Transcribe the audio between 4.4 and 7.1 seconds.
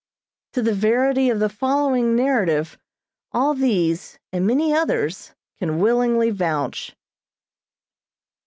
many others can willingly vouch.